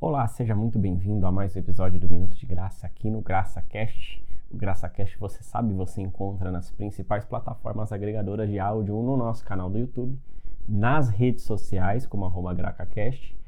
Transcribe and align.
Olá, 0.00 0.26
seja 0.26 0.56
muito 0.56 0.76
bem-vindo 0.76 1.24
a 1.24 1.30
mais 1.30 1.54
um 1.54 1.58
episódio 1.60 2.00
do 2.00 2.08
Minuto 2.08 2.36
de 2.36 2.44
Graça 2.44 2.84
aqui 2.84 3.08
no 3.08 3.22
GraçaCast. 3.22 4.22
O 4.50 4.56
GraçaCast, 4.56 5.16
você 5.18 5.42
sabe, 5.42 5.72
você 5.72 6.02
encontra 6.02 6.50
nas 6.50 6.70
principais 6.70 7.24
plataformas 7.24 7.92
agregadoras 7.92 8.50
de 8.50 8.58
áudio, 8.58 9.00
no 9.00 9.16
nosso 9.16 9.44
canal 9.44 9.70
do 9.70 9.78
YouTube, 9.78 10.18
nas 10.68 11.08
redes 11.08 11.44
sociais, 11.44 12.06
como 12.06 12.26
arroba 12.26 12.52
GracaCast, 12.52 13.38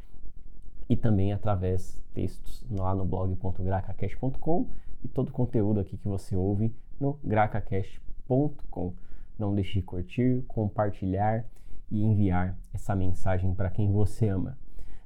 e 0.89 0.97
também 0.97 1.33
através 1.33 2.01
textos 2.15 2.65
lá 2.71 2.95
no 2.95 3.05
blog.gracacast.com 3.05 4.69
e 5.03 5.09
todo 5.09 5.31
o 5.31 5.33
conteúdo 5.33 5.81
aqui 5.81 5.99
que 5.99 6.09
você 6.09 6.37
ouve 6.37 6.73
no 6.99 7.19
gracacast.com. 7.25 8.95
Não 9.37 9.55
deixe 9.55 9.81
de 9.81 9.83
curtir, 9.83 10.45
compartilhar 10.47 11.45
e 11.91 12.03
enviar 12.03 12.57
essa 12.73 12.95
mensagem 12.95 13.53
para 13.53 13.69
quem 13.69 13.91
você 13.93 14.29
ama. 14.29 14.57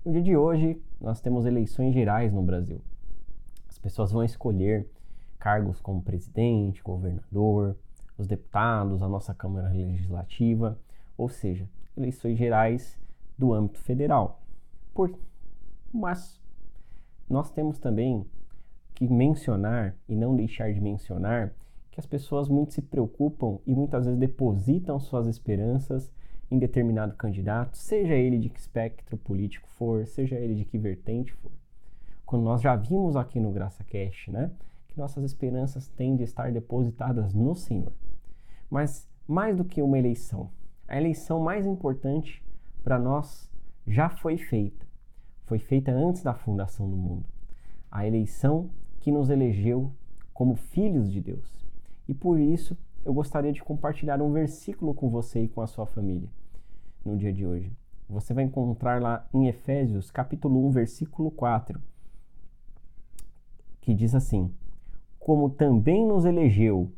No 0.03 0.13
dia 0.13 0.23
de 0.23 0.35
hoje, 0.35 0.83
nós 0.99 1.21
temos 1.21 1.45
eleições 1.45 1.93
gerais 1.93 2.33
no 2.33 2.43
Brasil. 2.43 2.81
As 3.69 3.79
pessoas 3.79 4.11
vão 4.11 4.25
escolher 4.25 4.89
cargos 5.39 5.79
como 5.79 6.01
presidente, 6.01 6.83
governador, 6.83 7.77
os 8.17 8.27
deputados, 8.27 9.03
a 9.03 9.09
nossa 9.09 9.35
Câmara 9.35 9.69
Legislativa, 9.69 10.79
ou 11.19 11.29
seja, 11.29 11.69
eleições 11.95 12.39
gerais 12.39 12.99
do 13.37 13.53
âmbito 13.53 13.79
federal. 13.81 14.41
Por, 14.95 15.15
mas 15.93 16.41
nós 17.29 17.51
temos 17.51 17.79
também 17.79 18.25
que 18.95 19.07
mencionar 19.07 19.95
e 20.09 20.17
não 20.17 20.35
deixar 20.35 20.73
de 20.73 20.81
mencionar 20.81 21.53
que 21.91 22.01
as 22.01 22.07
pessoas 22.07 22.49
muito 22.49 22.73
se 22.73 22.81
preocupam 22.81 23.59
e 23.67 23.75
muitas 23.75 24.07
vezes 24.07 24.19
depositam 24.19 24.99
suas 24.99 25.27
esperanças 25.27 26.11
em 26.51 26.59
determinado 26.59 27.15
candidato, 27.15 27.77
seja 27.77 28.15
ele 28.15 28.37
de 28.37 28.49
que 28.49 28.59
espectro 28.59 29.17
político 29.17 29.69
for, 29.69 30.05
seja 30.07 30.35
ele 30.37 30.57
de 30.57 30.65
que 30.65 30.77
vertente 30.77 31.33
for. 31.35 31.53
Quando 32.27 32.43
nós 32.43 32.61
já 32.61 32.75
vimos 32.75 33.15
aqui 33.15 33.39
no 33.39 33.53
Graça 33.53 33.85
Cash, 33.85 34.29
né, 34.29 34.51
que 34.89 34.99
nossas 34.99 35.23
esperanças 35.25 35.87
têm 35.89 36.17
de 36.17 36.25
estar 36.25 36.51
depositadas 36.51 37.33
no 37.33 37.55
Senhor. 37.55 37.93
Mas 38.69 39.09
mais 39.29 39.57
do 39.57 39.65
que 39.65 39.81
uma 39.81 39.99
eleição, 39.99 40.51
a 40.89 40.97
eleição 40.97 41.41
mais 41.41 41.67
importante 41.67 42.43
para 42.83 42.99
nós 42.99 43.49
já 43.87 44.11
foi 44.11 44.37
feita. 44.37 44.87
Foi 45.45 45.59
feita 45.59 45.93
antes 45.93 46.23
da 46.23 46.35
fundação 46.35 46.91
do 46.91 46.97
mundo. 46.97 47.27
A 47.91 48.07
eleição 48.07 48.71
que 49.01 49.13
nos 49.13 49.31
elegeu 49.31 49.93
como 50.35 50.57
filhos 50.57 51.11
de 51.11 51.21
Deus. 51.21 51.65
E 52.09 52.15
por 52.15 52.39
isso 52.41 52.77
eu 53.05 53.15
gostaria 53.15 53.53
de 53.53 53.63
compartilhar 53.63 54.21
um 54.21 54.33
versículo 54.33 54.95
com 54.95 55.09
você 55.09 55.45
e 55.45 55.49
com 55.49 55.61
a 55.61 55.67
sua 55.67 55.87
família 55.87 56.29
no 57.05 57.17
dia 57.17 57.33
de 57.33 57.47
hoje. 57.47 57.73
Você 58.09 58.35
vai 58.35 58.45
encontrar 58.45 59.01
lá 59.01 59.27
em 59.33 59.47
Efésios, 59.47 60.11
capítulo 60.11 60.67
1, 60.67 60.71
versículo 60.71 61.31
4, 61.31 61.81
que 63.81 63.95
diz 63.95 64.15
assim: 64.15 64.53
Como 65.19 65.51
também 65.51 66.07
nos 66.07 66.25
elegeu 66.25 66.91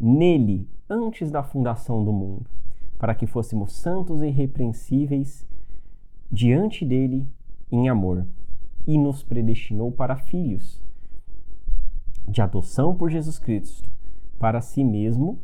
nele 0.00 0.68
antes 0.88 1.30
da 1.30 1.42
fundação 1.42 2.04
do 2.04 2.12
mundo, 2.12 2.46
para 2.98 3.14
que 3.14 3.26
fôssemos 3.26 3.72
santos 3.72 4.22
e 4.22 4.28
irrepreensíveis 4.28 5.46
diante 6.30 6.84
dele 6.84 7.28
em 7.70 7.88
amor, 7.88 8.26
e 8.86 8.96
nos 8.96 9.22
predestinou 9.22 9.90
para 9.90 10.16
filhos 10.16 10.82
de 12.28 12.40
adoção 12.40 12.94
por 12.94 13.10
Jesus 13.10 13.38
Cristo, 13.38 13.90
para 14.38 14.60
si 14.60 14.82
mesmo, 14.82 15.38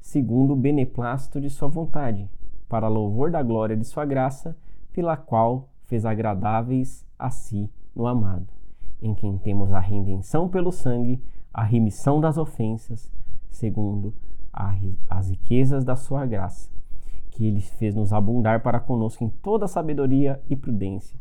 segundo 0.00 0.52
o 0.52 0.56
beneplácito 0.56 1.40
de 1.40 1.48
sua 1.50 1.68
vontade, 1.68 2.28
para 2.74 2.88
louvor 2.88 3.30
da 3.30 3.40
glória 3.40 3.76
de 3.76 3.84
sua 3.84 4.04
graça, 4.04 4.56
pela 4.92 5.16
qual 5.16 5.68
fez 5.84 6.04
agradáveis 6.04 7.06
a 7.16 7.30
si 7.30 7.70
no 7.94 8.04
amado, 8.04 8.48
em 9.00 9.14
quem 9.14 9.38
temos 9.38 9.70
a 9.70 9.78
redenção 9.78 10.48
pelo 10.48 10.72
sangue, 10.72 11.22
a 11.52 11.62
remissão 11.62 12.20
das 12.20 12.36
ofensas, 12.36 13.12
segundo 13.48 14.12
a, 14.52 14.74
as 15.08 15.30
riquezas 15.30 15.84
da 15.84 15.94
sua 15.94 16.26
graça, 16.26 16.68
que 17.30 17.46
ele 17.46 17.60
fez 17.60 17.94
nos 17.94 18.12
abundar 18.12 18.60
para 18.60 18.80
conosco 18.80 19.22
em 19.22 19.28
toda 19.28 19.68
sabedoria 19.68 20.42
e 20.50 20.56
prudência, 20.56 21.16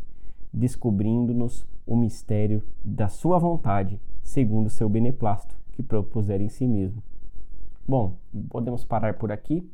descobrindo-nos 0.52 1.68
o 1.86 1.96
mistério 1.96 2.64
da 2.84 3.08
sua 3.08 3.38
vontade, 3.38 4.02
segundo 4.24 4.66
o 4.66 4.72
seu 4.72 4.90
beneplácito 4.90 5.56
que 5.74 5.84
propuser 5.84 6.42
em 6.42 6.50
si 6.50 6.66
mesmo. 6.66 7.04
Bom, 7.88 8.18
podemos 8.50 8.84
parar 8.84 9.20
por 9.20 9.32
aqui. 9.32 9.70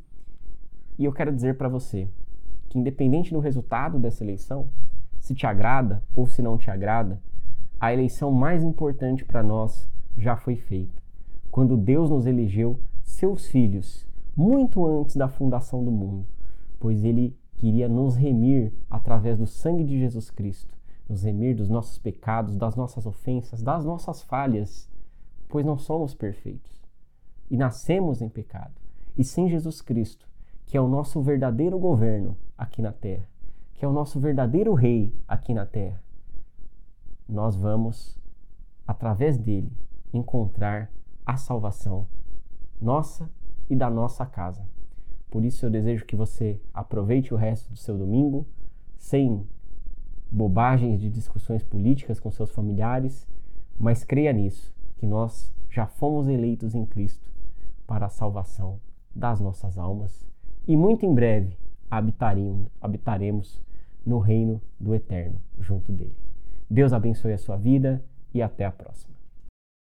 E 1.00 1.06
eu 1.06 1.14
quero 1.14 1.34
dizer 1.34 1.56
para 1.58 1.70
você 1.70 2.10
que, 2.68 2.78
independente 2.78 3.32
do 3.32 3.40
resultado 3.40 3.98
dessa 3.98 4.22
eleição, 4.22 4.68
se 5.18 5.34
te 5.34 5.48
agrada 5.48 6.04
ou 6.14 6.28
se 6.28 6.42
não 6.42 6.58
te 6.58 6.70
agrada, 6.70 7.22
a 7.80 7.94
eleição 7.94 8.34
mais 8.34 8.66
importante 8.66 9.24
para 9.24 9.42
nós 9.42 9.90
já 10.18 10.36
foi 10.36 10.58
feita. 10.58 11.02
Quando 11.50 11.78
Deus 11.78 12.10
nos 12.10 12.26
elegeu 12.26 12.78
seus 13.02 13.48
filhos, 13.48 14.06
muito 14.36 14.86
antes 14.86 15.16
da 15.16 15.30
fundação 15.30 15.86
do 15.86 15.90
mundo, 15.90 16.28
pois 16.78 17.06
Ele 17.06 17.34
queria 17.56 17.88
nos 17.88 18.18
remir 18.18 18.74
através 18.90 19.38
do 19.38 19.48
sangue 19.48 19.86
de 19.86 19.98
Jesus 19.98 20.30
Cristo, 20.30 20.78
nos 21.08 21.24
remir 21.24 21.56
dos 21.56 21.70
nossos 21.70 21.98
pecados, 21.98 22.58
das 22.58 22.76
nossas 22.76 23.06
ofensas, 23.06 23.64
das 23.64 23.86
nossas 23.86 24.22
falhas, 24.22 24.90
pois 25.48 25.66
não 25.66 25.78
somos 25.78 26.14
perfeitos 26.14 26.84
e 27.50 27.56
nascemos 27.56 28.22
em 28.22 28.28
pecado. 28.28 28.74
E 29.18 29.24
sem 29.24 29.48
Jesus 29.48 29.82
Cristo, 29.82 30.28
que 30.70 30.78
é 30.78 30.82
o 30.82 30.88
nosso 30.88 31.20
verdadeiro 31.20 31.80
governo 31.80 32.38
aqui 32.56 32.80
na 32.80 32.92
terra, 32.92 33.28
que 33.74 33.84
é 33.84 33.88
o 33.88 33.92
nosso 33.92 34.20
verdadeiro 34.20 34.76
rei 34.76 35.12
aqui 35.28 35.52
na 35.52 35.66
terra, 35.66 36.00
nós 37.28 37.56
vamos, 37.56 38.16
através 38.86 39.36
dele, 39.36 39.72
encontrar 40.14 40.92
a 41.26 41.38
salvação 41.38 42.08
nossa 42.80 43.28
e 43.68 43.76
da 43.76 43.90
nossa 43.90 44.28
casa. 44.28 44.64
Por 45.32 45.44
isso 45.44 45.66
eu 45.66 45.72
desejo 45.72 46.06
que 46.06 46.16
você 46.16 46.62
aproveite 46.72 47.34
o 47.34 47.38
resto 47.38 47.72
do 47.72 47.78
seu 47.78 47.98
domingo 47.98 48.46
sem 48.96 49.48
bobagens 50.32 51.02
de 51.02 51.10
discussões 51.10 51.64
políticas 51.64 52.20
com 52.20 52.30
seus 52.30 52.52
familiares, 52.52 53.28
mas 53.76 54.04
creia 54.04 54.32
nisso, 54.32 54.72
que 54.98 55.08
nós 55.08 55.52
já 55.68 55.88
fomos 55.88 56.28
eleitos 56.28 56.76
em 56.76 56.86
Cristo 56.86 57.28
para 57.88 58.06
a 58.06 58.10
salvação 58.10 58.80
das 59.16 59.40
nossas 59.40 59.76
almas 59.76 60.30
e 60.70 60.78
muito 60.78 61.04
em 61.04 61.12
breve 61.12 61.58
habitaremos, 61.90 62.68
habitaremos 62.80 63.60
no 64.06 64.20
reino 64.20 64.62
do 64.80 64.94
eterno 64.94 65.42
junto 65.60 65.92
dele. 65.92 66.16
Deus 66.70 66.94
abençoe 66.94 67.34
a 67.34 67.40
sua 67.40 67.58
vida 67.58 68.06
e 68.32 68.40
até 68.40 68.66
a 68.66 68.72
próxima. 68.72 69.19